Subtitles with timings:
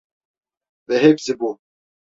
[0.89, 1.59] Ve hepsi bu.